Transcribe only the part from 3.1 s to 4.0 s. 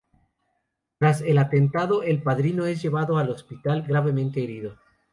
al hospital,